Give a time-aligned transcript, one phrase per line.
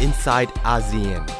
[0.00, 1.39] inside ASEAN.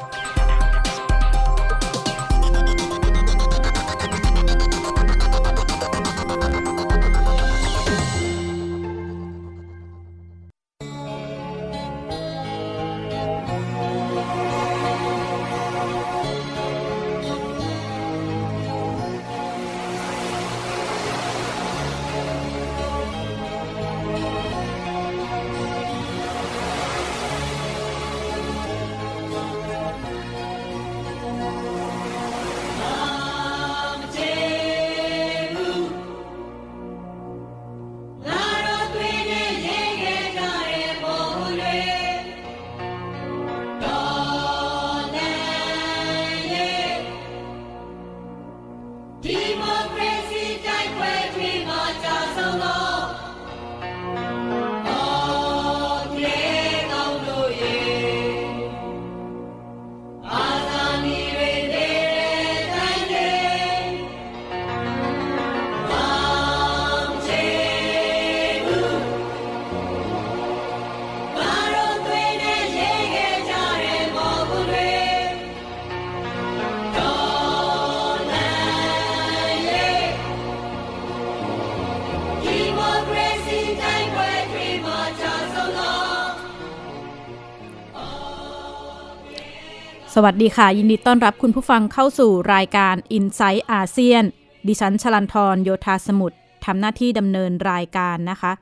[90.14, 94.24] สวัสดีค่ะ ยินดีต้อนรับคุณผู้ฟังเข้าสู่รายการ i n s i ซต์อาเซียน
[94.66, 98.52] ดิฉันชลันทรโยธาสมุทรทำหน้าที่ดำเนินรายการนะคะ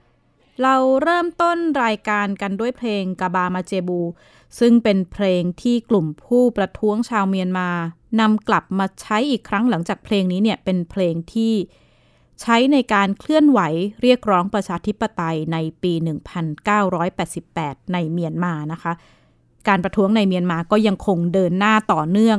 [0.63, 4.01] เราเริ่มต้นรายการกันด้วยเพลงกาบามาเจบู
[4.59, 7.71] ซึ่งเป็นเพลงที่กลุ่มผู้ประท้วงชาวเมียนมา
[8.21, 11.55] นำกลับมาใช้อีกครั้งหลังจากเพลงนี้เนี่ยเป็นเพลงที่
[12.41, 13.61] ใช้ในการเคลื่อนไหว
[14.03, 15.93] เรียกร้องประชาธิปไตยในปี
[16.73, 18.93] 1988 ในเมียนมานะคะ
[19.69, 22.39] การประท้วงในเมียนมาก็ยังคงเดินหน้าต่อเนื่อง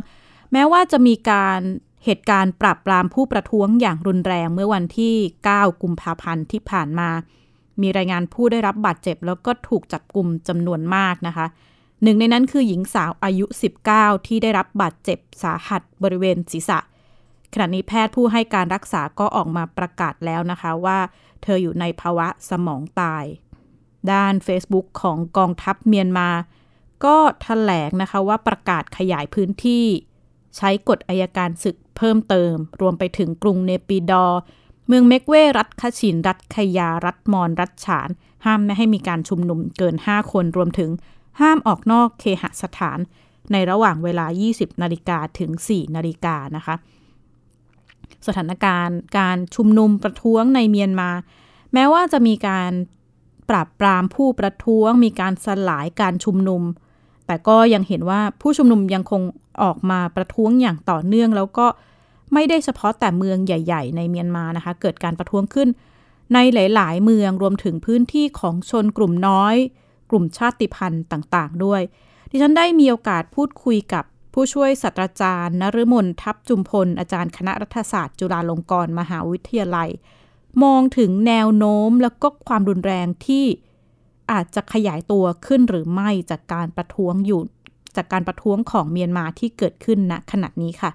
[0.52, 1.60] แม้ว่าจะมีการ
[2.06, 5.16] เหตุการณ์ปราบปรามผู้ประท้วงอย่างรุนแรงเมื่อวันที่
[5.48, 7.10] 9 กุมภาพันธ์ที่ผ่านมา
[7.82, 11.46] มีรายงานผู้ได้รับบาดเจ็บ แล้วก็ถูกจับกลุ่มจำนวนมากนะคะ
[12.04, 13.46] หนึ่งในนั้นคือหญิงสาวอายุ
[13.88, 16.80] 19 ที่ได้รับบาดเจ็บสาหัสบริเวณศีรษะ
[17.54, 21.00] ขณะนี้แพทย์ผู้ให้การรักษาก็ออกมาประกาศแล้วนะคะว่า
[21.44, 23.26] เธออยู่ในภาวะสมองตาย
[24.12, 26.30] ด้าน Facebook ของกองทัพเมียนมา
[27.06, 29.86] ก็ถแถลงนะคะว่าประกาศขยายพื้นที่
[30.58, 34.40] ใช้กฎอายการศึกเพิ่มเติม รวมไปถึงกรุงเนปิดอร์
[34.88, 38.10] เมืองเมกเวรัฐคชิน รัฐขยา รัฐมอนรัฐฉาน
[38.46, 40.90] ห้ามไม่ให้มีการชุมนุมเกิน 5 คนรวมถึง
[41.42, 43.00] ห้ามออกนอกเคหสถาน
[43.52, 46.76] ในระหว่างเวลา 20 นาฬิกาถึง 4 นาฬิกานะคะ
[48.28, 51.12] สถานการณ์การชุมนุมประท้วงในเมียนมา
[51.74, 52.72] แม้ว่าจะมีการ
[53.50, 56.64] ปราบปรามผู้ประท้วง มีการสลายการชุมนุม
[57.30, 59.22] แต่ก็ยังเห็นว่าผู้ชุมนุมยังคง
[59.64, 61.68] ออกมาประท้วงอย่างต่อเนื่องแล้วก็
[62.34, 65.70] ไม่ได้เฉพาะแต่เมืองใหญ่ ๆ ในเมียนมานะคะ เกิดการประท้วงขึ้น
[66.34, 69.56] ในหลาย ๆ เมืองรวมถึงพื้นที่ของชนกลุ่มน้อย
[70.10, 71.82] กลุ่มชาติพันธุ์ต่างๆ ด้วย
[72.30, 74.04] ดิฉันได้มีโอกาสพูดคุยกับ
[74.34, 79.90] ผู้ช่วยศาสตราจารย์นฤมลทัพจุมพล อาจารย์คณะรัฐศาสตร์ จุฬาลงกรณ์มหาวิทยาลัย
[80.64, 83.46] มองถึงแนวโน้มแล้วก็ความรุนแรงที่
[84.32, 87.42] อาจจะขยายตัวขึ้นหรือไม่จากการประท้วงอยู่
[87.96, 90.92] จากการประท้วงของเมียนมาที่เกิดขึ้นณขณะนี้ค่ะ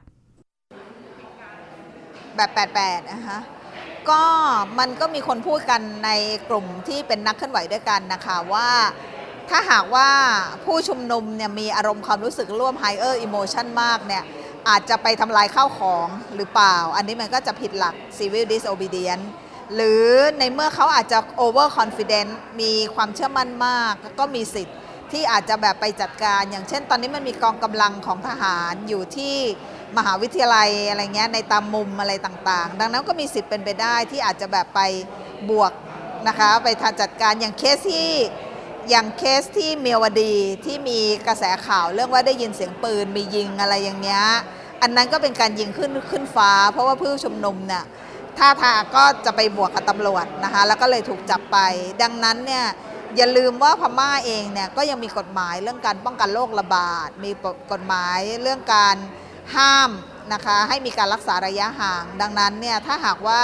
[2.36, 2.50] แบบ
[2.80, 3.38] 88นะคะ
[4.10, 4.22] ก็
[4.78, 6.10] มันก็มีคนพูดกันใน
[6.48, 8.68] กลุ่มที่เป็นนักเคลื่อนไหวด้วยกันนะคะว่า
[9.50, 10.08] ถ้าหากว่า
[10.64, 14.24] ผู้ชุมนุมเนี่ยมีอารมณ์ความรู้สึกร่วม higher emotion มากเนี่ย
[14.68, 16.06] อาจจะไปทำลายข้าวของ
[16.36, 19.26] หรือเปล่า อันนี้มันก็จะผิดหลัก civil disobedience
[19.74, 20.04] หรือ
[20.38, 22.30] ในเมื่อเขาอาจจะ over confident
[22.60, 24.76] มีความเชื่อมั่นมาก ก็มีสิทธิ์
[25.12, 29.36] ที่อาจจะแบบไปจัดการ อย่างเช่น ตอนนี้มันมีกองกำลังของทหารอยู่ที่
[29.96, 34.80] มหาวิทยาลัยอะไรเงี้ยในตามมุมอะไรต่างๆ ดังนั้นก็มีสิทธิ์เป็นไปได้ที่อาจจะแบบไป
[35.50, 35.72] บวก
[36.28, 38.10] นะคะไปทางจัดการอย่างเคสที่
[38.90, 40.34] อย่างเคสที่เมียวดี
[40.64, 44.24] ที่มีกระแสข่าวเรื่องว่าได้ยินเสียงปืนมียิงอะไรอย่างเงี้ย
[44.82, 47.84] อันนั้นก็เป็นการยิงขึ้นขึ้นฟ้า เพราะว่าผู้ชุมนุมเนี่ย
[48.38, 51.58] ท่าทางก็จะไปบวกกับตำรวจนะคะ แล้วก็เลยถูกจับไป
[52.02, 52.66] ดังนั้นเนี่ย
[53.16, 57.30] อย่าลืมว่าพม่าเองเนี่ยก็ยังมีกฎหมายเรื่องการป้องกันโรคระบาด มี
[57.72, 58.96] กฎหมายเรื่องการ
[59.56, 59.90] ห้าม
[60.32, 63.42] นะคะให้มีการรักษาระยะห่าง ดังนั้นเนี่ยถ้าหากว่า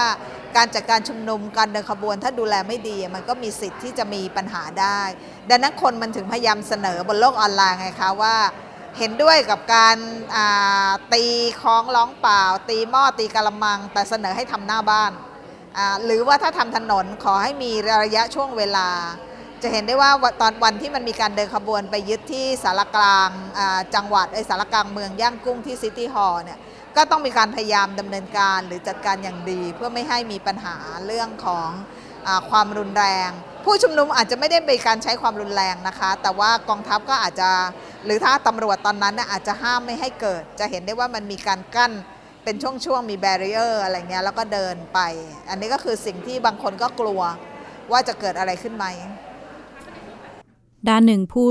[0.57, 5.01] การจัดการชุมนุมการเดินขบวนถ้าดูแลไม่ดี มันก็มีสิทธิ์ที่จะมีปัญหาได้
[5.51, 8.37] ดังนั้นคนมันถึงพยายามเสนอบนโลกออนไลน์ไงคะว่า
[8.99, 9.97] เห็นด้วยกับการ
[11.13, 11.25] ตี
[11.61, 15.13] คล้องร้องเปล่า ตีหม้อตีกะละมัง แต่เสนอให้ทำหน้าบ้าน
[16.05, 17.73] หรือว่าถ้าทำถนนขอให้มี
[18.03, 18.89] ระยะช่วงเวลา
[19.63, 20.11] จะเห็นได้ว่า
[20.41, 23.29] ตอนวันที่มันมีการเดินขบวนไปยึดที่สารกลาง
[23.95, 26.59] จังหวัดไอสารกลางเมืองย่างกุ้งที่ซิตี้ฮอลล์เนี่ย
[26.97, 30.77] ก็ต้องมีการพยายามดำเนินการหรือจัดการอย่างดี เพื่อไม่ให้มีปัญหา
[31.07, 31.69] เรื่องของ
[32.27, 33.31] อความรุนแรง
[33.65, 37.51] ผู้ชุมนุมอาจจะไม่ได้มีการใช้ความรุนแรงนะคะ แต่ว่ากองทัพก็อาจจะ
[38.05, 41.93] หรือถ้าตำรวจตอนนั้นอาจจะห้ามไม่ให้เกิด จะเห็นได้ว่ามันมีการกั้น
[42.45, 45.01] เป็นช่วงๆมีแบเรียร์อะไรเงี้ยแล้วก็เดินไป
[45.51, 47.21] อันนี้ก็คือสิ่งที่บางคนก็กลัว
[47.91, 48.87] ว่าจะเกิดอะไรขึ้นไหม
[50.89, 51.49] ด้านหนึ่งผู้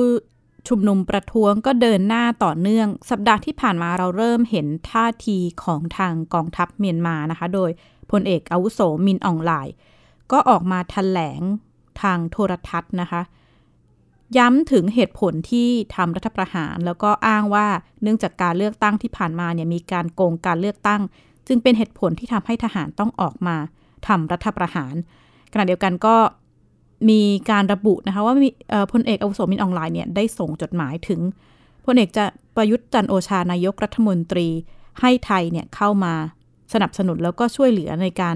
[0.67, 7.71] ชุมนุมประท้วงก็เดินหน้าต่อเนื่อง สัปดาห์ที่ผ่านมาเราเริ่มเห็นท่าทีของทางกองทัพเมียนมานะคะ โดย
[8.11, 9.75] พลเอกอาวุโสมินอองไลน์
[10.31, 11.41] ก็ออกมาถแถลง
[12.01, 13.21] ทางโทรทัศน์นะคะ
[14.37, 17.67] ย้ำถึงเหตุผลที่ทำรัฐประหาร แล้วก็อ้างว่า
[18.01, 21.01] เนื่องจากการเลือกตั้งที่ผ่านมาเนี่ยมีการโกงการเลือกตั้ง
[21.47, 23.55] จึงเป็นเหตุผลที่ทำให้ทหารต้องออกมา
[24.07, 24.93] ทำรัฐประหาร
[25.53, 26.15] ขณะเดียวกันก็
[27.09, 28.49] มีการระบุนะคะว่ามี
[28.91, 31.19] พลเอกอาวุโสมินออนไลน์เนี่ยได้ส่งจดหมายถึง
[31.85, 32.25] พลเอกจะ
[32.55, 34.47] ประยุทธ์จันโอชานายกรัฐมนตรี
[35.01, 36.13] ให้ไทยเนี่ยเข้ามา
[36.73, 38.35] สนับสนุนแล้วก็ช่วยเหลือในการ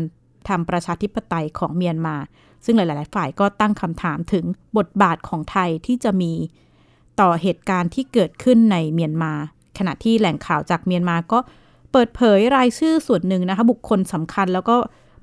[0.49, 2.15] ทำประชาธิปไตยของเมียนมา
[2.65, 4.45] ซึ่งหลาย ๆ ฝ่ายก็ตั้งคำถามถึง
[4.77, 6.33] บทบาทของไทยที่จะมี
[7.19, 9.33] ต่อเหตุการณ์ที่เกิดขึ้นในเมียนมา
[9.77, 11.39] ขณะที่แหล่งข่าวจากเมียนมาก็
[11.91, 14.75] เปิดเผยรายชื่อส่วนหนึ่งนะคะบุคคลสำคัญแล้วก็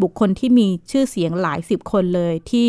[0.03, 2.69] บุคคลที่มีชื่อเสียงหลายสิบคนเลยที่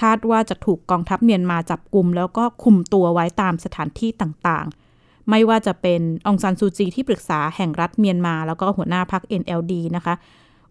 [0.00, 10.14] คาดว่าจะถูกกองทัพเมียนมาจับกลุ่มแล้วก็คุมตัวไว้ตามสถานที่ต่างๆ ไม่ว่าจะเป็นองซันซูจีที่ปรึกษาแห่งรัฐเมียนมา แล้วก็หัวหน้าพรรค NLD นะคะ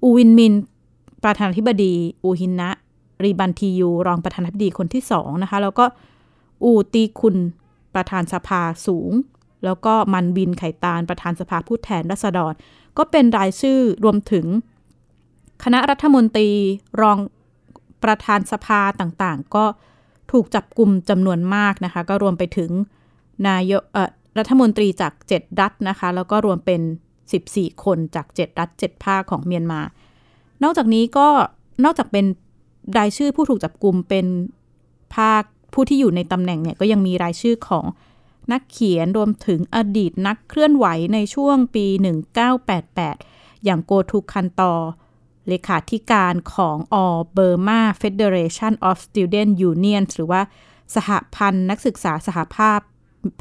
[0.04, 0.54] อูวินมิน
[1.24, 1.94] ประธานาธิบดี
[2.24, 2.70] อูฮินนะ
[3.24, 5.86] รีบันทียู รองประธานาธิบดีคนที่สองนะคะ แล้วก็
[6.64, 7.36] อูตีคุณ
[7.96, 9.12] ประธานสภาสูง
[9.66, 12.54] แล้วก็มันบินไข่ตาลประธานสภาผู้แทนรัษฎร
[12.98, 14.46] ก็เป็นรายชื่อรวมถึง
[15.64, 16.50] คณะรัฐมนตรี
[17.02, 17.18] รอง
[18.04, 19.66] ประธานสภาต่างๆ ก็
[20.32, 22.72] ถูกจับกลุ่มจำนวนมากนะคะ ก็รวมไปถึง
[23.48, 23.84] นายก
[24.38, 26.82] รัฐมนตรีจาก 7 รัฐนะคะ แล้วก็รวมเป็น
[27.32, 29.82] 14 คนจาก 7 รัฐ 7 ภาคของเมียนมา
[30.64, 31.28] นอกจากนี้ก็
[31.84, 32.26] นอกจากเป็น
[32.98, 34.26] รายชื่อผู้ถูกจับกลุ่มเป็น
[35.16, 35.44] ภาค
[35.74, 37.86] ผู้ที่อยู่ในตำแหน่งเนี่ยก็ยังมีรายชื่อของ
[38.52, 41.86] นักเขียนรวมถึงอดีตนักเคลื่อนไหวในช่วงปี
[42.76, 44.74] 1988 อย่างโกทุคันตอ
[45.48, 50.42] เลขาธิการของ All Burma Federation of Student Unions หรือว่า
[50.96, 52.80] สหพันธ์นักศึกษาสหภาพ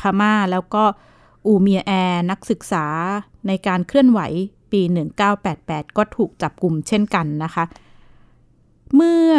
[0.00, 0.84] พม่า แล้วก็
[1.46, 2.86] อูเมียแอร์นักศึกษา
[3.46, 4.20] ในการเคลื่อนไหว
[4.72, 4.82] ปี
[5.38, 7.64] 1988 ก็ถูกจับกลุ่มเช่นกันนะคะ
[8.94, 9.30] เมื่อ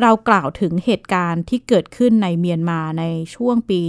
[0.00, 3.04] เรากล่าวถึงเหตุการณ์ที่เกิดขึ้นในเมียนมาใน
[3.34, 3.80] ช่วงปี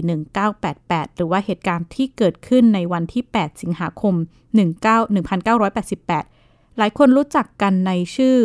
[0.53, 4.15] 1988 หรือว่าเหตุการณ์ที่เกิดขึ้นในวันที่ 8 สิงหาคม
[5.05, 8.37] 1988 หลายคนรู้จักกันในชื่อ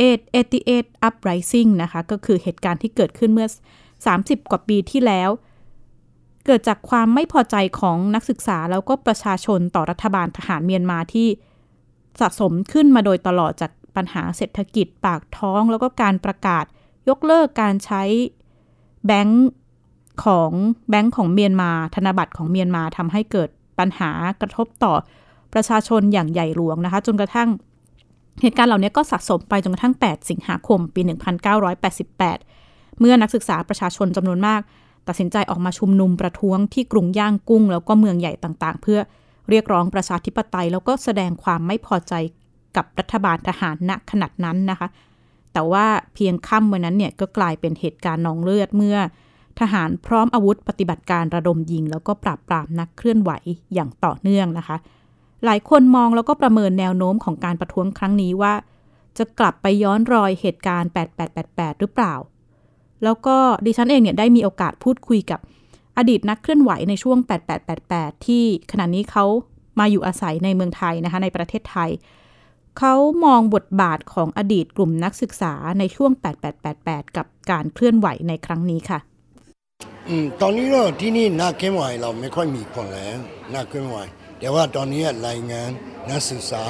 [0.00, 3.48] 888 Uprising นะคะ ก็คือเหตุการณ์ที่เกิดขึ้นเมื่อ
[3.98, 5.30] 30 กว่าปีที่แล้ว
[6.46, 11.28] เกิดจากความไม่พอใจของนักศึกษาแล้วก็ประชาชนต่อรัฐบาลทหารเมียนมาที่
[12.20, 16.64] สะสมขึ้นมาโดยตลอดจาก ปัญหาเศรษฐกิจปากท้อง แล้วก็การประกาศ
[17.08, 18.02] ยกเลิกการใช้
[19.06, 19.46] แบงค์
[20.24, 20.52] ของ
[20.90, 23.48] แบงค์ของเมียนมา ธนบัตรของเมียนมาทำให้เกิด
[23.78, 24.10] ปัญหา
[24.40, 24.94] กระทบต่อ
[25.54, 27.48] ประชาชนอย่างใหญ่หลวงนะคะ จนกระทั่ง
[28.42, 31.00] เหตุการณ์เหล่านี้ก็สะสมไปจนกระทั่ง 8 สิงหาคม ปี
[31.80, 34.60] 1988 เมื่อนักศึกษาประชาชนจำนวนมาก
[35.08, 39.00] ตัดสินใจออกมาชุมนุมประท้วงที่กรุงย่างกุ้ง แล้วก็เมืองใหญ่ต่างๆ เพื่อ
[39.50, 42.12] เรียกร้องประชาธิปไตย แล้วก็แสดงความไม่พอใจ
[42.76, 44.88] กับรัฐบาลทหารณขนาดนั้นนะคะ
[45.52, 48.98] แต่ว่าเพียงค่ำวันนั้นเนี่ยก็กลายเป็นเหตุการณ์นองเลือดเมื่อ
[49.60, 53.30] ทหารพร้อมอาวุธปฏิบัติการระดมยิง แล้วก็ปราบปรามนักเคลื่อนไหว
[53.74, 54.76] อย่างต่อเนื่องนะคะ
[55.44, 58.54] หลายคนมองแล้วก็ประเมินแนวโน้มของการประท้วงครั้งนี้ว่า
[59.18, 60.90] จะกลับไปย้อนรอยเหตุการณ์
[61.34, 62.14] 8888 หรือเปล่า
[63.04, 63.36] แล้วก็
[63.66, 65.40] ดิฉันเองเนี่ยได้มีโอกาสพูดคุยกับ
[65.98, 67.18] อดีตนักเคลื่อนไหวในช่วง
[67.72, 69.24] 8888 ที่ขณะนี้เขา
[69.80, 71.90] มาอยู่อาศัยในเมืองไทยนะคะในประเทศไทย
[72.78, 76.12] เขามองบทบาทของอดีตกลุ่มนักศึกษาในช่วง
[76.64, 78.98] 8888 กับการเคลื่อนไหวในครั้งนี้ค่ะ
[80.08, 83.18] อืมตอนนี้เราที่นี่นักเคลื่อนไหวเราไม่ค่อยมีคนแล้ว
[83.54, 83.96] นักเคลื่อนไหว
[84.38, 85.70] แต่ว่าตอนนี้รายงาน
[86.10, 86.62] นักศึกษา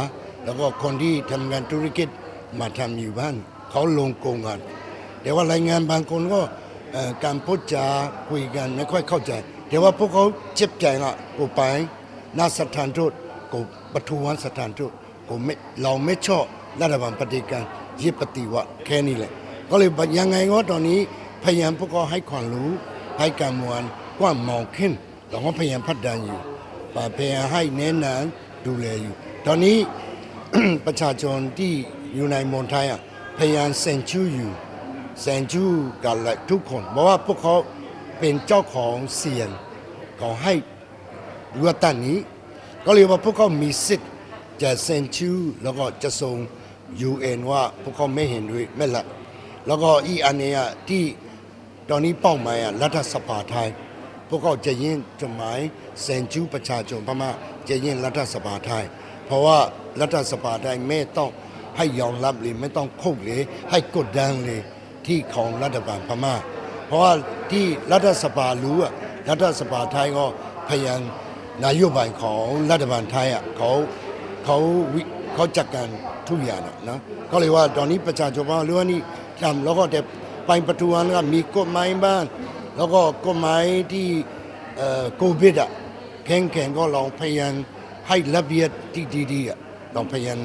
[0.45, 2.09] แล้วก็คนที่ทำงานธุรกิจ
[2.61, 3.35] มาทำอยู่บ้าน
[3.71, 4.61] เขาลงโกงกัน
[5.23, 6.41] แต่ว่ารายงานบางคนก็
[7.25, 7.87] การพูดจา
[8.29, 9.33] คุยกันไม่ค่อยเข้าใจ
[9.69, 10.25] แต่ว่าพวกเขา
[10.57, 11.63] เจ็บใจละกูไป
[12.39, 13.13] นาสถานทูต
[13.53, 13.59] กู
[13.93, 14.93] ปทุวันสถานทูต
[15.33, 16.45] กูไม่เราไม่ชอบ
[16.81, 17.65] รัฐบาลปฏิการ
[18.03, 19.33] ยึดปฏิวัติแค่นี้แหละ
[19.71, 21.01] ก็เลยยังไงก็ตอนนี้
[21.45, 22.71] พยายามพวกเขาให้ความรู้
[23.19, 23.83] ให้การมวล
[24.19, 24.93] กว้างมองขึ้น
[25.29, 26.39] เราก็พยายามพัฒนาอยู่
[27.17, 29.15] พยายามให้แนะนำดูแลอยู่
[29.47, 29.77] ตอนนี้
[30.87, 31.73] ประชาชนที่
[32.15, 32.87] อยู่ในมณฑลไทย
[33.39, 34.51] พยายามเซ็นชื่ออยู่
[35.21, 35.65] แซนจู
[36.05, 36.17] กับ
[36.51, 37.55] ทุกคนเพราะว่าพวกเขา
[38.19, 39.49] เป็นเจ้าของเสียง
[40.21, 40.55] ของให้
[41.59, 42.19] รัวตันนี้
[42.85, 44.12] ก็เลยว่าพวกเขามีสิทธิ์
[44.63, 46.37] จะเซ็นชื่อแล้วก็จะส่ง
[47.11, 49.05] UN ว่าพวกเขาไม่เห็นด้วยไม่ละ
[49.67, 51.03] แล้วก็อีกอันเนี้ยที่
[51.91, 53.69] ตอนนี้เป้าหมายอะรัฐสภาไทย
[54.29, 55.59] พวกเขาจะยื่นจดหมาย
[56.03, 57.31] เซ็นชื่อประชาชนพม่า
[57.69, 58.85] จะยื่นรัฐสภาไทย
[59.27, 59.59] เพราะว่า
[60.01, 61.31] รัฐสภาไทยไม่ต้อง
[61.77, 64.61] ให้ยอมรับเลยไม่ต้องคุกเลยให้กดดันเลย
[65.07, 66.35] ที่ของรัฐบาลพม่า
[66.87, 67.13] เพราะว่า
[67.53, 68.93] ที่รัฐสภารู้อะ
[69.29, 70.25] รัฐสภาไทยก็
[70.69, 71.01] พยายาม
[71.65, 73.71] นโยบายของรัฐบาลไทยอะเขา
[74.45, 74.59] เขา
[74.95, 75.03] วิ
[75.35, 75.89] เขาจัดการ
[76.29, 76.99] ทุกอย่างอะนะ
[77.31, 79.01] ก็เลยว่าตอนนี้ประชาชนว่ารู้ว่านี่
[79.43, 80.01] ทำแล้วก็แต่
[80.47, 82.23] ไปประท้วงก็มีกฎหมายบ้าง
[82.77, 84.07] แล้วก็กฎหมายที่
[84.77, 85.71] เอ่อโควิดอะ
[86.27, 87.55] แข็งแข็งก็ลองพยายาม
[88.09, 89.59] ให้ระเบียบที่ดีๆอะ
[89.95, 90.39] ลองพยายาม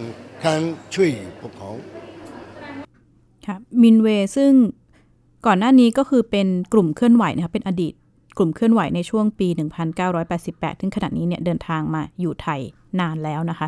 [0.44, 0.60] คัน
[0.94, 1.12] ช่วย
[1.42, 1.70] พวกเขา
[3.46, 4.52] ค่ะมินเวซึ่ง
[5.46, 7.94] ก่อนหน้านี้ก็คือเป็นกลุ่มเคลื่อนไหวนะคะเป็นอดีต
[8.38, 9.48] กลุ่มเคลื่อนไหวในช่วงปี
[10.16, 12.60] 1988 ถึงขณะนี้เนี่ยเดินทางมาอยู่ไทย
[13.00, 13.68] นานแล้วนะคะ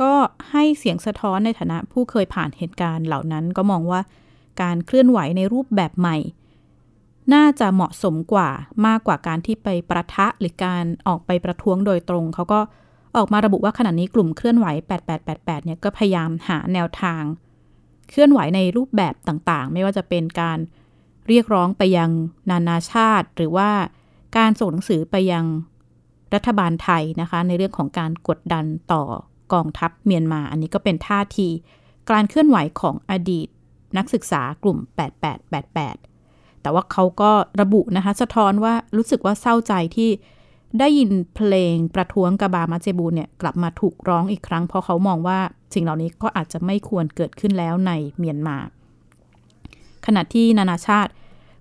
[0.00, 0.12] ก็
[0.50, 4.00] ให้เสียงสะท้อนในฐานะผู้เคยผ่านเหตุการณ์เหล่านั้นก็มองว่า
[4.62, 6.16] การเคลื่อนไหวในรูปแบบใหม่
[7.34, 8.50] น่าจะเหมาะสมกว่า
[8.86, 12.60] มากกว่าการที่ไปประทะหรือการออกไปประท้วงโดยตรงเขาก็
[13.16, 14.66] ออกมาระบุว่าขณะนี้กลุ่มเคลื่อนไหว
[15.16, 17.22] 8888 เนี่ยก็พยายามหาแนวทาง
[18.10, 22.10] เคลื่อนไหวในรูปแบบต่างๆ ไม่ว่าจะเป็นการเเรียกร้องไปยัง
[22.50, 23.70] นานาชาติ หรือว่า
[24.36, 25.44] การส่งหนังสือไปยัง
[26.34, 29.02] รัฐบาลไทยนะคะ ในเรื่องของการกดดันต่อ
[29.52, 31.48] กองทัพเมียนมา อันนี้ก็เป็นท่าที
[32.10, 33.48] การเคลื่อนไหวของอดีต
[33.96, 34.78] นักศึกษากลุ่ม
[35.90, 40.10] 8888 แต่ว่าเขาก็ระบุนะคะสะท้อนว่ารู้สึกว่าเศร้าใจที่
[40.78, 45.38] ได้ยินเพลงประท้วงกบามาเจบูเนี่ยกลับมาถูกร้องอีกครั้ง เพราะเขามองว่า
[45.74, 48.56] สิ่งเหล่านี้ก็อาจจะไม่ควรเกิดขึ้นแล้วในเมียนมา
[50.06, 51.10] ขณะที่นานาชาติ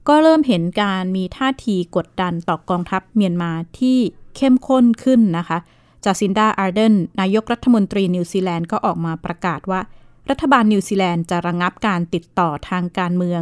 [0.09, 3.97] ก็เริ่มเห็นการมีท่าทีกดดันต่อกองทัพเมียนมาที่
[4.35, 5.57] เข้มข้นขึ้นนะคะ
[6.03, 9.81] จาซินดาอาร์เดนนายกรัฐมนตรีนิวซีแลนด์ก็ออกมาประกาศว่า
[10.29, 13.41] รัฐบาลนิวซีแลนด์จะระงับการติดต่อทางการเมือง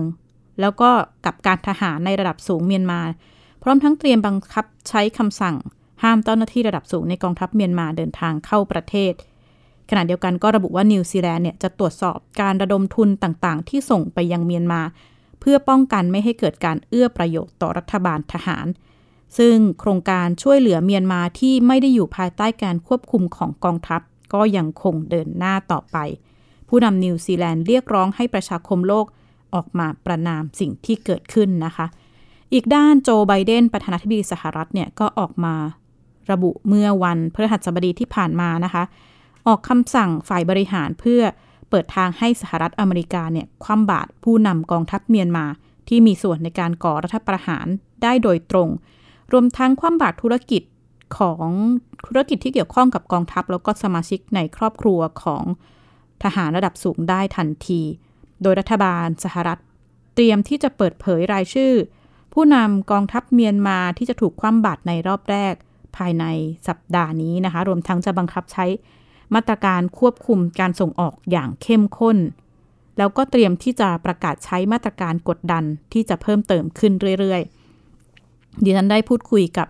[0.61, 0.89] แล้วก็
[1.25, 3.01] กับการทหารในระดับสูงเมียนมา
[3.63, 5.55] พร้อมทั้งเตรียมบังคับใช้คำสั่ง
[6.03, 9.13] ห้ามเจ้าหน้าที่ระดับสูงในกองทัพเมียนมาเดินทางเข้าประเทศ
[9.89, 14.81] ขณะเดียวกันก็ระบุว่านิวซีแลนด์เนี่ยจะตรวจสอบการระดมทุนต่างๆ ที่ส่งไปยังเมียนมา
[15.39, 18.67] เพื่อป้องกันไม่ให้เกิดการเอื้อประโยชน์ต่อรัฐบาลทหาร
[19.37, 24.01] ซึ่งโครงการช่วยเหลือเมียนมาที่ไม่ได้อยู่ภายใต้การควบคุมของกองทัพ
[24.33, 25.97] ก็ยังคงเดินหน้าต่อไป
[26.67, 29.05] ผู้นำนิวซีแลนด์เรียกร้องให้ประชาคมโลก
[29.55, 31.85] ออกมาประณามสิ่งที่เกิดขึ้นนะคะ
[32.53, 35.55] อีกด้านโจไบเดนประธานาธิบดีสหรัฐเนี่ยก็ออกมา
[36.31, 38.83] ระบุเมื่อวันพฤหัสบดีที่ผ่านมานะคะ
[39.47, 41.21] ออกคำสั่งฝ่ายบริหารเพื่อ
[41.69, 45.45] เปิดทางให้สหรัฐอเมริกาเนี่ยคว่ำบาตรผู้นำกองทัพเมียนมา
[45.87, 47.67] ที่มีส่วนในการก่อรัฐประหาร
[48.03, 48.69] ได้โดยตรง
[49.31, 50.63] รวมทั้งคว่ำบาตรธุรกิจ
[51.17, 51.47] ของ
[52.07, 55.43] ธุรกิจที่เกี่ยวข้องกับกองทัพ แล้วก็สมาชิกในครอบครัวของ
[56.23, 57.81] ทหารระดับสูงได้ทันที
[58.41, 59.59] โดยรัฐบาลสหรัฐ
[60.15, 61.73] เตรียมที่จะเปิดเผยรายชื่อ
[62.33, 65.53] ผู้นำกองทัพเมียนมาที่จะถูกคว่ำบาตรในรอบแรก
[65.97, 66.25] ภายใน
[66.67, 68.65] สัปดาห์นี้นะคะ รวมทั้งจะบังคับใช้
[69.33, 72.17] มาตรการควบคุมการส่งออกอย่างเข้มข้น
[72.97, 79.67] แล้วก็เตรียมที่จะประกาศใช้มาตรการกดดันที่จะเพิ่มเติมขึ้นเรื่อยๆ ดิฉันได้พูดคุยกับ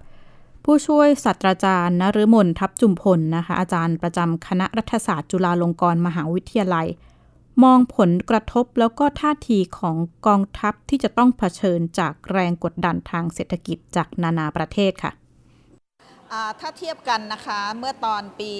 [0.66, 6.88] ผู้ช่วยศาสตราจารย์นฤมลทับจุมพลนะคะ อาจารย์ประจำคณะรัฐศาสตร์จุฬาลงกรณ์มหาวิทยาลัย
[7.64, 9.96] มองผลกระทบแล้วก็ท่าทีของ
[10.28, 15.12] กองทัพที่จะต้องเผชิญจากแรงกดดันทางเศรษฐกิจจากนานาประเทศค่ะ
[16.60, 18.51] ถ้าเทียบกันนะคะเมื่อตอนปี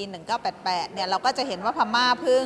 [0.42, 2.46] 1988 เนี่ยเราก็จะเห็นว่าพม่าเพิ่ง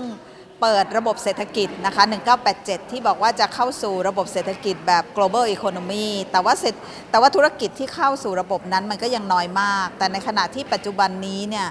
[0.62, 2.04] เปิดระบบเศรษฐกิจนะคะ
[2.48, 6.78] 1987 ที่บอกว่าจะเข้าสู่ระบบเศรษฐกิจแบบ global economy แต่ว่าเศรษฐ
[7.12, 11.68] แต่ว่าธุรกิจที่เข้าสู่ระบบนั้นมันก็ยังน้อยมาก แต่ในขณะที่ปัจจุบันนี้เนี่ย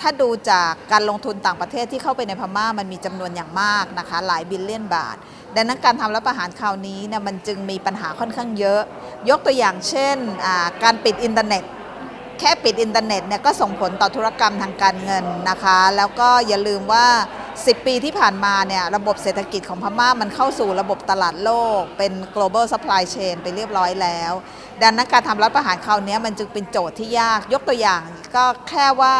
[0.00, 5.16] ถ้าดูจากการลงทุนต่างประเทศที่เข้าไปในพม่ามันมีจำนวนอย่างมากนะคะ หลาย billion บาท
[5.54, 8.80] ดังนั้นการทำรัฐประหารคราวนี้เนี่ยมันจึงมีปัญหาค่อนข้างเยอะ
[9.28, 10.16] ยกตัวอย่างเช่น
[10.82, 11.64] การปิดอินเทอร์เน็ต
[12.40, 17.06] แค่ปิดอินเทอร์เน็ตเนี่ยก็ส่งผลต่อธุรกรรมทางการเงินนะคะ แล้วก็อย่าลืมว่า
[17.48, 21.50] 10 ปีที่ผ่านมาเนี่ยระบบเศรษฐกิจของพม่ามันเข้าสู่ระบบตลาดโล
[21.80, 24.32] ก เป็น global supply chain ไปเรียบร้อยแล้ว
[24.82, 28.02] ดังนั้นการทำรัฐประหารคราวนี้มันจึงเป็นโจทย์ที่ยากยกตัวอย่าง
[28.36, 29.14] ก็แค่ว่า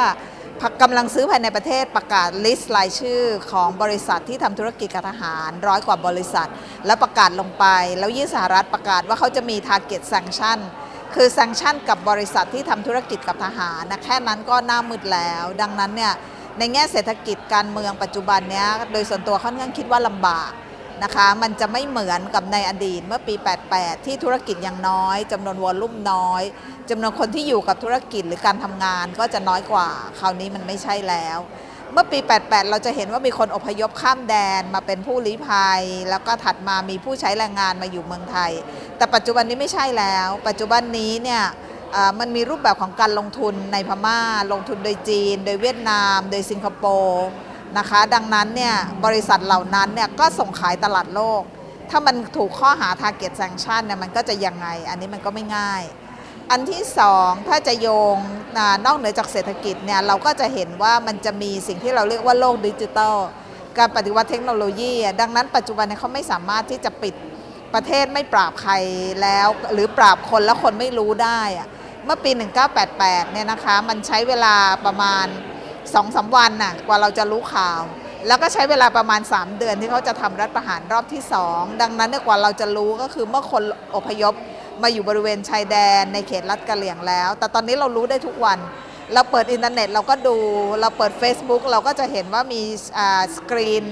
[0.82, 6.48] กำลังซื้อภายในประเทศประกาศลิสต์รายชื่อของบริษัทที่ทำธุรกิจกับทหารร้อยกว่าบริษัท
[6.86, 7.64] แล้วประกาศลงไป
[7.98, 10.58] แล้วยื่นสหรัฐประกาศว่าเขาจะมี target sanction
[11.14, 16.12] คือแซงชั่นกับบริษัทที่ทำธุรกิจกับทหารนะแค่นั้นก็หน้ามืดแล้ว ดังนั้นเนี่ย
[16.58, 20.50] ในแง่เศรษฐกิจการเมืองปัจจุบันเนี้ยโดยส่วนตัวค่อนข้างคิดว่าลำบาก
[21.02, 23.34] นะคะมันจะไม่เหมือนกับในอดีตเมื่อปี
[23.70, 26.42] 88 ที่ธุรกิจยังน้อยจำนวนวอลลุ่มน้อย
[26.90, 31.38] จำนวนคนที่อยู่กับธุรกิจหรือการทำงานก็จะน้อยกว่า คราวนี้มันไม่ใช่แล้ว
[31.92, 38.52] เมื่อปี 88 เราจะเห็นว่ามีคนอพยพข้ามแดนมาเป็นผู้ลี้ภัย แล้วก็ถัดมามีผู้ใช้แรงงานมาอยู่เมืองไทย
[38.96, 41.42] แต่ปัจจุบันนี้ไม่ใช่แล้ว ปัจจุบันนี้เนี่ย
[42.20, 44.18] มันมีรูปแบบของการลงทุนในพม่า
[44.52, 47.26] ลงทุนโดยจีน โดยเวียดนาม โดยสิงคโปร์
[47.78, 48.74] นะคะ ดังนั้นเนี่ย
[49.04, 51.42] บริษัทเหล่านั้นเนี่ยก็ส่งขายตลาดโลก
[51.90, 55.82] ถ้ามันถูกข้อหา target sanction เนี่ยมันก็จะยังไง อันนี้มันก็ไม่ง่าย
[56.50, 58.16] อันที่สองถ้าจะโยง
[58.86, 63.16] นอกเหนือจากเศรษฐกิจเนี่ยเราก็จะเห็นว่ามันจะมีสิ่งที่เราเรียกว่าโลกดิจิทัล
[63.78, 67.14] การปฏิวัติเทคโนโลยี ดังนั้นปัจจุบันเขาไม่สามารถที่จะปิด
[67.74, 68.74] ประเทศไม่ปราบใคร
[69.22, 71.40] แล้ว หรือปราบคนแล้วคนไม่รู้ได้
[72.04, 72.30] เมื่อปี
[72.82, 74.54] 1988 เนี่ยนะคะมันใช้เวลา
[74.86, 75.26] ประมาณ
[75.80, 77.80] 2-3 วันน่ะกว่าเราจะรู้ข่าว
[78.26, 81.22] แล้วก็ใช้เวลาประมาณ 3 เดือนที่เขาจะทำรัฐประหารรอบที่
[81.52, 83.62] 2 ดังนั้นกว่าเราจะรู้ก็คือเมื่อคน
[83.96, 84.34] อพยพ
[84.82, 88.58] มาอยู่บริเวณชายแดนในเขตรัฐกะเหรี่ยงแล้ว แต่ตอนนี้เรารู้ได้ทุกวัน
[89.14, 90.36] เราเปิดอินเทอร์เน็ตเราก็ดู
[90.80, 92.62] เราเปิด Facebook เราก็จะเห็นว่ามี
[92.98, 93.84] อ่าสกรีน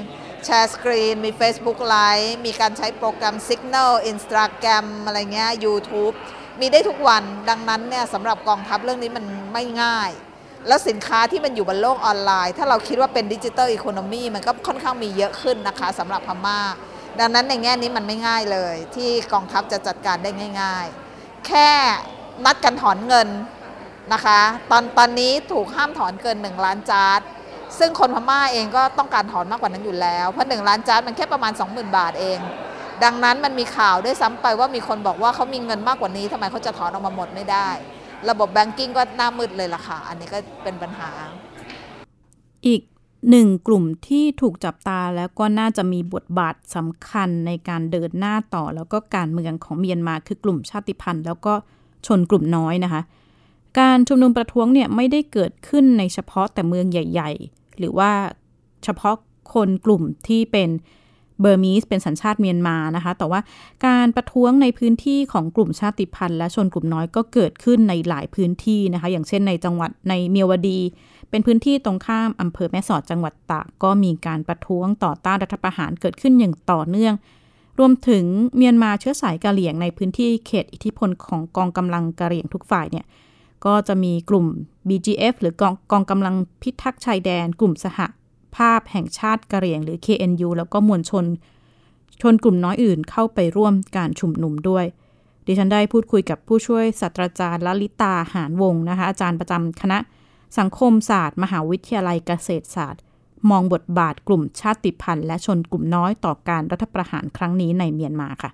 [0.45, 6.15] แชร์สกรีนมี Facebook Live มีการใช้โปรแกรม Signal Instagram อะไรเงี้ย YouTube
[6.61, 10.11] มีได้ทุกวันดังนั้นเนี่ยสำหรับกองทัพเรื่องนี้มันไม่ง่าย
[10.69, 16.59] แล้วสินค้าที่มันอยู่บนโลกออนไลน์ ถ้าเราคิดว่าเป็นดิจิ t a ลอีโคโนมีมันก็ค่อนข้างมีเยอะขึ้นนะคะสำหรับพม่า
[17.21, 20.31] ดังนั้นในแง่นี้มันไม่ง่ายเลย ที่กองทัพจะจัดการได้
[20.63, 21.69] ง่าย ๆ แค่
[22.45, 23.29] นัดกันถอนเงิน
[24.13, 24.41] นะคะ
[24.71, 27.21] ตอนตอนนี้ถูกห้ามถอนเกิน 1 ล้านจาร์ด
[27.79, 32.39] ซึ่งคนพม่าเองก็ต้องการถอนมากกว่านั้นอยู่แล้ว เพราะ 1 ล้านจาร์ดมันแค่ประมาณ 20,000 บาทเอง
[33.05, 37.69] ดังนั้นมันมีข่าวด้วยซ้ำไปว่ามีคนบอกว่าเขามีเงินมากกว่านี้ทำไมเขาจะถอนออกมาหมดไม่ได้
[38.31, 41.11] ระบบแบงกิ้งก็หน้ามืดเลยล่ะค่ะ อันนี้ก็เป็นปัญหา
[42.67, 42.81] อีก
[43.31, 51.55] หนึ่งกลุ่มที่ถูกจับตาแล้วก็น่าจะมีบทบาทสำคัญในการเดินหน้าต่อ แล้วก็การเมืองของเมียนมาคือกลุ่มชาติพันธุ์ แล้วก็
[52.07, 53.03] ชนกลุ่มน้อยนะคะ
[53.79, 58.11] การชุมนุมประท้วงเนี่ยไม่ได้เกิดขึ้นในเฉพาะแต่เมืองใหญ่ ๆ หรือว่า
[58.85, 59.15] เฉพาะ
[59.55, 60.71] คนกลุ่มที่เป็น
[61.41, 63.41] เบอร์มีสเป็นสัญชาติเมียนมานะคะ แต่ว่า
[63.87, 70.79] การประท้วงในพื้นที่ของกลุ่มชาติพันธุ์ และชนกลุ่มน้อยก็เกิดขึ้นในหลายพื้นที่นะคะ อย่างเช่นในจังหวัดในเมียวดี
[71.33, 77.15] เป็นพื้นที่ตรงข้ามอำเภอแม่สอดจังหวัดตากก็มีการประท้วงต่อต้านรัฐประหารเกิดขึ้นอย่างต่อเนื่อง
[77.79, 78.25] รวมถึง
[78.57, 83.07] เมียนมาเชื้อสายกะเหรี่ยงในพื้นที่เขตอิทธิพลของกองกำลังกะเหรี่ยงทุกฝ่ายเนี่ย
[83.65, 84.47] ก็จะมีกลุ่ม
[84.89, 87.99] BGF หรือกองกองกำลังพิทักษ์ชายแดน กลุ่มสห
[88.57, 91.25] ภาพแห่งชาติกะเหรี่ยง หรือ KNU แล้วก็มวลชน
[92.21, 94.85] ชนกลุ่มน้อยอื่นเข้าไปร่วมการชุมนุมด้วย
[95.47, 99.99] ดิฉันได้พูดคุยกับผู้ช่วยศาสตราจารย์ลลิตาหารวงศ์นะคะอาจารย์ประจำคณะ
[100.59, 103.03] สังคมศาสตร์ มหาวิทยาลัยเกษตรศาสตร์
[103.51, 108.53] มองบทบาทกลุ่มชาติพันธุ์ และชนกลุ่มน้อยต่อการรัฐประหารครั้งนี้ในเมียนมาค่ะ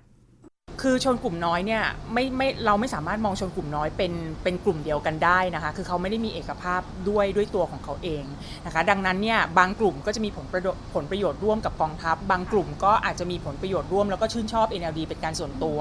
[0.81, 1.83] คือชนกลุ่มน้อยเนี่ย
[2.13, 8.23] ไม่ไม่เราไม่สามารถมองชนกลุ่มน้อยเป็นเป็นกลุ่มเดียวกันได้นะคะ คือเขาไม่ได้มีเอกภาพด้วยด้วยตัวของเขาเอง
[8.65, 15.79] นะคะ ดังนั้นเนี่ยบางกลุ่มก็จะมีผลประโยชน์ผลประโยชน์ร่วมกับกองทัพ บางกลุ่มก็อาจจะมีผลประโยชน์ร่วมแล้วก็ชื่นชอบ NLD เป็นการส่วนตัว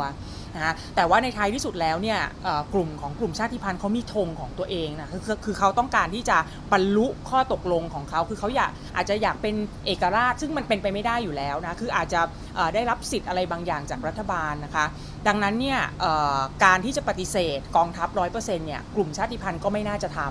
[0.54, 2.20] นะคะแต่ว่าในท้ายที่สุดแล้วเนี่ย
[2.74, 6.38] กลุ่มของกลุ่มชาติพันธุ์เขามีธงของตัวเองนะคือคือเขาต้องการที่จะ
[6.72, 9.54] บรรลุข้อตกลงของเขาคือเขาอยากอาจจะอยากเป็น
[9.86, 12.20] เอกราช ซึ่งมันเป็นไปไม่ได้อยู่แล้วนะคืออาจจะ
[12.74, 14.84] ได้รับสิทธิ์อะไรบางอย่างจากรัฐบาลนะคะ
[15.28, 15.80] ดังนั้นเนี่ย
[16.64, 20.30] การที่จะปฏิเสธกองทัพ100%เนี่ยกลุ่มชาติพันธุ์ก็ไม่น่าจะทำ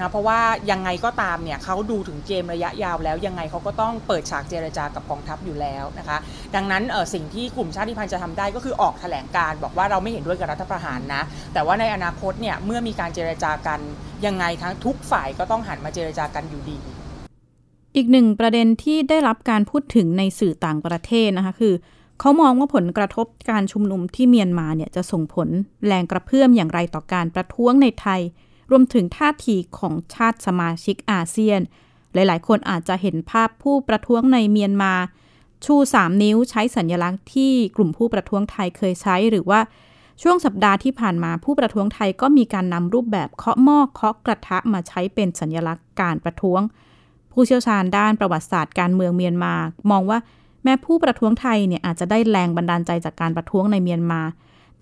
[0.00, 6.18] นะเพราะว่ายังไงก็ตามเนี่ยเขาดูถึงเกมระยะยาวแล้ว ยังไงเขาก็ต้องเปิดฉากเจรจากับกองทัพอยู่แล้วนะคะ
[6.54, 6.82] ดังนั้น
[7.14, 11.22] สิ่งที่กลุ่มชาติพันธุ์จะทำได้ก็คือออกแถลงการ์บอกว่าเราไม่เห็นด้วยกับรัฐประหารนะ
[11.54, 13.80] แต่ว่าในอนาคตเนี่ยเมื่อมีการเจรจากัน
[14.26, 16.78] ยังไงทั้งทุกฝ่ายก็ต้องหันมาเจรจากันอยู่ดี
[17.96, 21.74] อีกหนึ่งประเด็นที่ได้รับการพูดถึงในสื่อต่างประเทศนะคะคือ
[22.20, 25.48] เขามองว่าผลกระทบการชุมนุมที่เมียนมาเนี่ยจะส่งผล
[25.86, 28.20] แรงกระเพื่อมอย่างไรต่อการประท้วงในไทย
[28.72, 31.60] รวมถึงท่าทีของชาติสมาชิกอาเซียน
[32.14, 34.92] หลายๆ คนอาจจะเห็นภาพผู้ประท้วงในเมียนมา
[35.64, 39.60] ชู 3 นิ้วใช้สัญญลักษณ์ที่กลุ่มผู้ประท้วงไทยเคยใช้หรือว่า
[40.22, 46.60] ช่วงสัปดาห์ที่ผ่านมาผู้ประท้วงไทยก็มีการนำรูปแบบเคาะหม้อเคาะกระทะมาใช้เป็นสัญลักษณ์การประท้วง
[47.32, 49.54] ผู้เชี่ยวชาญด้านประวัติศาสตร์การเมืองเมียนมา
[49.90, 50.18] มองว่า
[50.64, 54.20] แม้ผู้ประท้วงไทยเนี่ยอาจจะได้แรงบันดาลใจจากการประท้วงในเมียนมา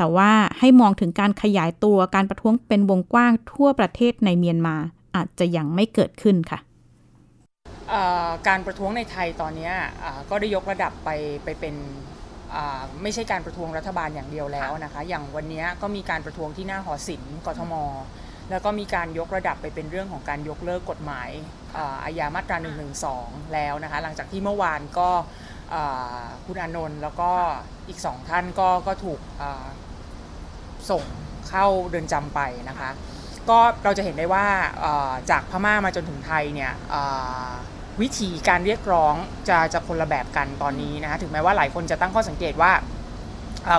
[0.01, 4.77] แต่ว่าให้มองถึงการขยายตัวการประท้วงเป็นวงกว้างทั่วประเทศในเมียนมา
[5.17, 6.59] อาจจะยังไม่เกิดขึ้นค่ะ
[7.89, 11.11] เอ่อการประท้วงในไทยตอนเนี้ยอ่าก็ได้ยกระดับไป
[11.45, 11.75] ไปเป็น
[12.55, 17.75] อ่าไม่ใช่การประท้วงรัฐบาลอย่างเดียวแล้วนะคะ อย่างวันเนี้ยก็มีการประท้วงที่หน้าหอศิลป์กทม
[18.51, 21.31] แล้วก็มีการยกระดับไปเป็นเรื่องของการยกเลิกกฎหมาย
[21.77, 22.87] อ่าอาญามาตรา1นึ
[23.55, 25.11] แล้วนะคะ หลังจากที่เมื่อวานก็
[25.75, 27.31] อ่าคุณอานนท์แล้วก็
[27.89, 29.67] อีกสองท่านก็ก็ถูกอ่า
[30.91, 31.03] ส่ง
[31.49, 32.91] เข้าเรือนจำไปนะคะ
[33.49, 34.47] ก็เราจะเห็นได้ว่า
[35.31, 36.73] จากพม่ามาจนถึงไทยเนี่ย
[38.01, 39.15] วิธีการเรียกร้อง
[39.49, 42.73] จะจะคนละแบบกันตอนนี้นะคะถึงแม้ว่าหลายคนจะตั้งข้อสังเกตว่า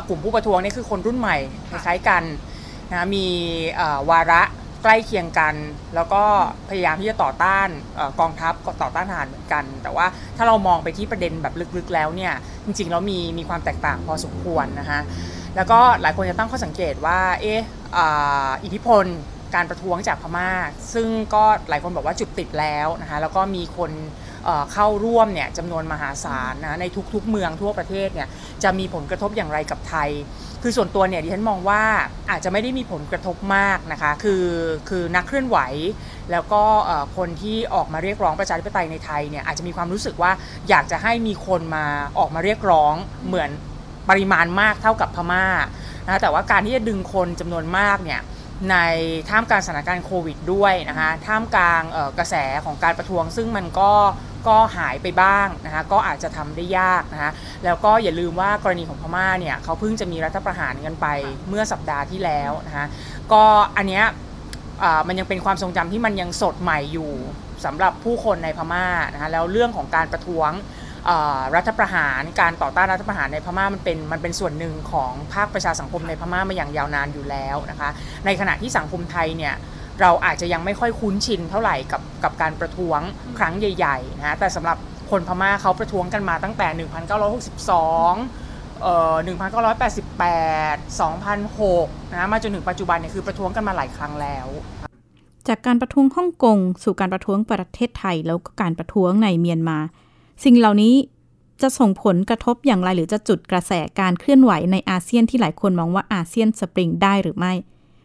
[0.10, 1.38] กลุ่มผู้ประท้วงนี่คือคนรุ่นใหม่
[1.70, 2.24] คล้ายๆกัน
[2.92, 3.26] นะมี
[4.10, 4.42] วาระ
[4.84, 5.56] ใกล้เคียงกัน
[5.96, 6.24] แล้วก็
[6.70, 7.68] พยายามที่จะต่อต้าน
[8.00, 10.06] อกองทัพก็ต่อต้านทหารเหมือนกัน แต่ว่า
[10.38, 12.34] ถ้าเรามองไปที่ประเด็นแบบลึกๆแล้วเนี่ย
[12.66, 15.00] จริงๆแล้วมีมีความแตกต่างพอสมควรนะคะ
[15.56, 17.62] แล้วก็หลายคนจะตั้งข้อสังเกตว่าเอ๊ะ
[17.98, 19.06] อาอิทธิพล
[19.56, 20.52] การประท้วงจากพม่า
[20.94, 23.92] ซึ่งก็หลายคนบอกว่าจุดติดแล้วนะคะแล้วก็มีคน
[24.74, 28.28] เข้าร่วมเนี่ยจำนวนมหาศาลนะในทุกๆ เมืองทั่วประเทศเนี่ย
[28.64, 30.10] จะมีผลกระทบอย่างไรกับไทย
[30.62, 31.84] คือส่วนตัวเนี่ยดิฉันมองว่า
[32.30, 34.46] อาจจะไม่ได้มีผลกระทบมากนะคะคือ
[34.90, 35.58] คือนักเคลื่อนไหว
[36.32, 36.64] แล้วก็
[37.18, 40.32] คนที่ออกมาเรียกร้องประชาธิปไตยในไทยเนี่ยอาจจะมีความรู้สึกว่า
[40.70, 41.86] อยากจะให้มีคนมา
[42.20, 42.94] ออกมาเรียกร้อง
[43.28, 43.50] เหมือน
[44.10, 45.46] ปริมาณมากเท่ากับพม่า
[46.06, 48.22] นะแต่ว่าการที่จะดึงคนจำนวนมากเนี่ย
[48.72, 48.78] ใน
[49.30, 51.82] ท่ามกลางสถานการณ์โควิดด้วยนะคะท่ามกลาง
[52.18, 52.36] กระแส
[52.66, 53.92] ของการประท้วง ซึ่งมันก็
[54.48, 57.32] ก็หายไปบ้างนะคะก็อาจจะทำได้ยากนะคะ
[57.66, 61.08] แล้วก็อย่าลืมว่ากรณีของพม่าเนี่ยเขาเพิ่งจะมีรัฐประหารกันไป
[61.50, 62.86] เมื่อสัปดาห์ที่แล้วนะคะ
[63.32, 63.44] ก็
[63.78, 64.06] อันเนี้ย
[65.08, 67.12] มันยังเป็นความทรงจำที่มันยังสดใหม่อยู่
[67.66, 70.52] สำหรับผู้คนในพม่านะคะแล้วเรื่องของการประท้วง
[71.56, 77.90] รัฐประหารการต่อต้านรัฐประหารในพม่ามันเป็นมันเป็นส่วนหนึ่งของภาคประชาสังคมในพม่ามาอย่างยาวนานอยู่แล้วนะคะ
[78.26, 79.54] ในขณะที่สังคมไทยเนี่ย
[80.02, 83.00] เราอาจจะยังไม่ค่อยคุ้นชินเท่าไหร่กับกับการประท้วง
[83.38, 84.78] ครั้งใหญ่ๆนะแต่สำหรับ
[85.12, 89.16] คนพม่าเขาประท้วงกันมาตั้งแต่ 1962เอ่อ
[90.40, 94.48] 1988 2006นะมาจนถึงปัจจุบันเนี่ยคือประท้วงกันมาหลายครั้งแล้ว
[95.48, 99.78] จากการประท้วงฮ่องกงสู่การประท้วงประเทศไทยแล้วก็การประท้วงในเมียนมา
[100.44, 100.96] สิ่งเหล่านี้
[101.62, 107.54] จะส่งผลกระทบอย่างไรหรือจะจุดกระแสการเคลื่อนไหวในอาเซียนที่หลายคนมองว่าอาเซียนสปริงได้หรือไม่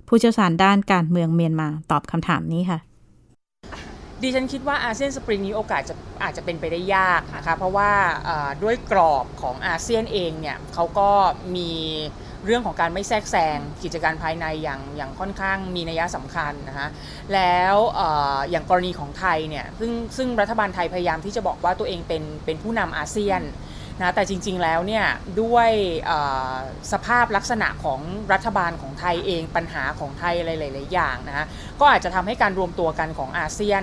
[0.09, 2.79] ผู้เชี่ยวชาญด้านการเมืองเมียนมาตอบคำถามนี้ค่ะ
[4.23, 7.91] ดิฉันคิดว่าอาเซียนสปริงนี้โอกาสจะอาจจะเป็นไปได้ยากนะคะเพราะว่า
[8.63, 11.11] ด้วยกรอบของอาเซียนเองเนี่ยเขาก็
[11.57, 11.71] มี
[12.45, 16.89] เรื่องของการไม่แทรกแซงกิจการภายในอย่างอย่างค่อนข้างมีนัยสำคัญนะคะ
[17.35, 18.01] แล้วอ
[18.37, 23.43] ออย่างกรณีของไทยเนี่ยซึ่งซึ่งรัฐบาลไทยพยายามที่จะบอกว่าตัวเองเป็นเป็นผู้นำอาเซียน
[23.99, 25.07] นะแต่จริง ๆ แล้วเนี่ย
[25.43, 25.71] ด้วย
[26.93, 28.01] สภาพลักษณะของ
[28.33, 31.45] รัฐบาลของไทยเองปัญหาของไทยอะไรหลายๆอย่างนะคะ
[31.81, 33.83] ก็อาจจะทำให้การรวมตัวกันของอาเซียน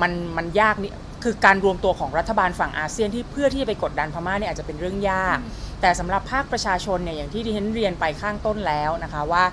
[0.00, 0.92] มันมันยากนี่
[1.24, 5.38] คือการรวมตัวของรัฐบาลฝั่งอาเซียนที่เพื่อที่จะไปกดดันพม่าเนี่ยอาจจะเป็นเรื่องยาก
[5.82, 9.44] แต่สำหรับภาคประชาชนเนี่ยอย่างที่ดิฉันเรียนไปข้างต้นแล้วนะคะว่า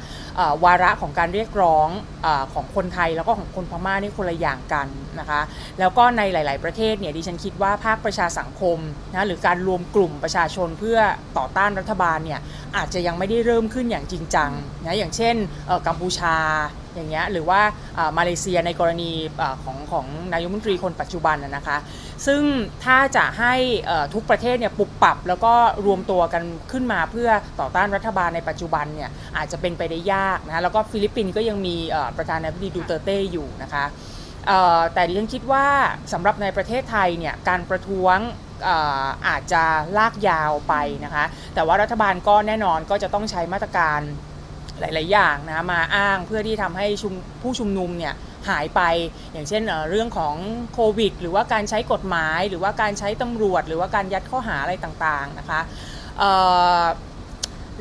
[0.64, 1.88] วาระของการเรียกร้อง
[2.26, 4.88] อของคนไทยแล้วก็ของคนพม่านี่คนละอย่างกัน
[5.20, 5.42] นะคะ
[5.80, 8.78] แล้วก็ในหลาย ๆ ประเทศเนี่ยดิฉันคิดว่าภาคประชาสังคม
[9.12, 11.00] นะหรือการรวมกลุ่มประชาชนเพื่อ
[11.38, 12.40] ต่อต้านรัฐบาลเนี่ย
[12.78, 14.52] อาจจะยังไม่ได้เริ่มขึ้นอย่างจริงจัง
[14.86, 15.36] นะอย่างเช่น
[15.88, 16.36] กัมพูชา
[16.96, 17.62] อย่างเงี้ยหรือว่า
[18.18, 21.78] มาเลเซียในกรณีอของของนายกรัฐมนตรีคนปัจจุบันนะคะ
[22.28, 22.42] ซึ่ง
[22.86, 23.54] ถ้าจะให้
[24.14, 25.54] ทุกประเทศเนี่ยปรับปรับแล้วก็
[25.86, 31.76] รวมตัวกันขึ้นมาเพื่อต่อต้านรัฐบาลในปัจจุบันเนี่ยอาจจะเป็นไปได้ยากนะแล้วก็ฟิลิปปินส์ก็ยังมี
[32.18, 33.86] ประธานาธิบดีดูเตอร์เต้อยู่นะคะ
[34.94, 35.66] แต่ดิฉันคิดว่า
[36.14, 38.18] สำหรับในประเทศไทยเนี่ยการประท้วง
[39.28, 39.64] อาจจะ
[39.98, 40.74] ลากยาวไป
[41.06, 44.00] นะคะแต่ว่ารัฐบาลก็แน่นอนก็จะต้องใช้มาตรการ
[44.80, 46.88] หลาย ๆ อย่างนะมาอ้างเพื่อที่ทำให้
[47.42, 48.14] ผู้ชุมนุมเนี่ย
[48.50, 48.82] หายไป
[49.34, 50.36] อย่างเช่นเรื่องของ
[50.74, 55.60] โควิด หรือว่าการใช้กฎหมาย หรือว่าการใช้ตำรวจ หรือว่าการยัดข้อหาอะไรต่าง ๆ นะคะ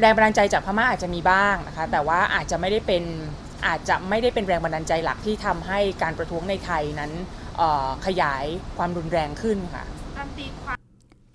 [0.01, 3.03] แรงบันดาลใจจากพม่าอาจจะมีบ้างนะคะ แต่ว่าอาจจะไม่ได้เป็น
[3.67, 7.13] อาจจะไม่ได้เป็นแรงบันดาลใจหลักที่ทำให้การประท้วงในไทยนั้น
[8.07, 8.45] ขยาย
[8.77, 9.85] ความรุนแรงขึ้นค่ะ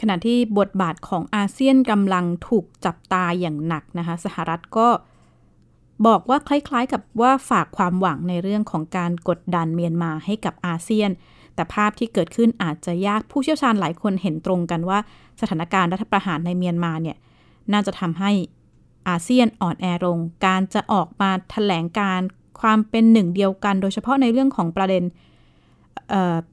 [0.02, 4.88] ขณะที่บทบาทของอาเซียนกำลังถูกจับตาอย่างหนักนะคะ สหรัฐก็
[6.08, 11.10] บอกว่าคล้ายๆ กับว่าฝากความหวังในเรื่องของการกดดันเมียนมาให้กับอาเซียน
[11.56, 14.99] แต่ภาพที่เกิดขึ้นอาจจะยากผู้เชี่ยวชาญหลายคนเห็นตรงกันว่า
[15.41, 17.17] สถานการณ์รัฐประหารในเมียนมาเนี่ย
[17.71, 18.32] น่าจะทำให้
[19.08, 22.19] อาเซียนอ่อนแอลง การจะออกมาแถลงการ
[22.62, 25.04] ความเป็นหนึ่งเดียวกัน โดยเฉพาะในเรื่องของประเด็น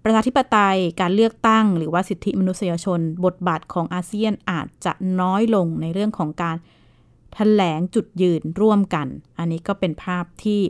[0.05, 6.57] ประชาธิปไตยการเลือกตั้ง หรือว่าสิทธิมนุษยชน บทบาทของอาเซียนอาจจะน้อยลงในเรื่องของการ
[7.35, 9.07] แถลงจุดยืนร่วมกัน
[9.39, 10.61] อันนี้ก็เป็นภาพที่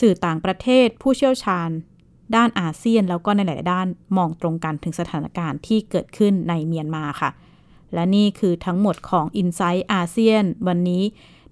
[0.00, 1.68] สื่อต่างประเทศผู้เชี่ยวชาญ
[2.36, 7.30] ด้านอาเซียนแล้วก็ในหลาย ๆ ด้านมองตรงกันถึงสถานการณ์ที่เกิดขึ้นในเมียนมาค่ะ
[7.94, 11.02] และนี่คือทั้งหมดของ i n s i ซต์อาเซียน วันนี้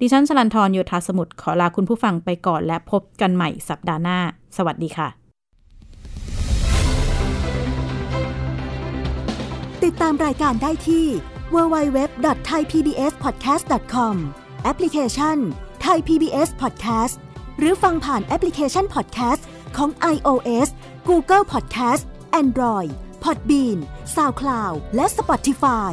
[0.00, 4.18] ดิฉันชลันทรโยธาสมุทรขอลาคุณผู้ฟังไปก่อนและพบกันใหม่สัปดาห์หน้า
[4.56, 5.08] สวัสดีค่ะ
[9.84, 11.06] ติดตามรายการได้ที่
[11.54, 14.14] www.thaipbspodcast.com
[14.64, 15.36] แอปพลิเคชัน
[15.86, 17.14] Thai PBS Podcast
[17.58, 19.42] หรือฟังผ่านแอปพลิเคชัน Podcast
[19.76, 20.68] ของ iOS
[21.08, 22.02] Google Podcast
[22.42, 22.90] Android
[23.24, 23.78] Podbean
[24.14, 25.92] SoundCloud และ Spotify